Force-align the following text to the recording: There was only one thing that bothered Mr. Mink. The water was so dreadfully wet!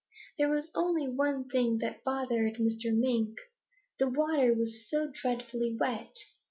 There 0.39 0.49
was 0.49 0.71
only 0.73 1.07
one 1.07 1.47
thing 1.47 1.77
that 1.77 2.03
bothered 2.03 2.55
Mr. 2.55 2.85
Mink. 2.91 3.37
The 3.99 4.09
water 4.09 4.51
was 4.51 4.89
so 4.89 5.11
dreadfully 5.13 5.77
wet! 5.79 6.17